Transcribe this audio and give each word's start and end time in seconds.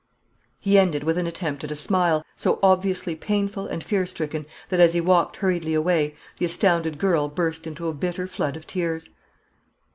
He 0.59 0.79
ended 0.79 1.03
with 1.03 1.19
an 1.19 1.27
attempt 1.27 1.63
at 1.63 1.69
a 1.69 1.75
smile, 1.75 2.25
so 2.35 2.57
obviously 2.63 3.13
painful 3.15 3.67
and 3.67 3.83
fear 3.83 4.07
stricken 4.07 4.47
that 4.69 4.79
as 4.79 4.93
he 4.95 4.99
walked 4.99 5.37
hurriedly 5.37 5.75
away, 5.75 6.15
the 6.39 6.45
astounded 6.47 6.97
girl 6.97 7.27
burst 7.27 7.67
into 7.67 7.87
a 7.87 7.93
bitter 7.93 8.25
flood 8.25 8.57
of 8.57 8.65
tears. 8.65 9.11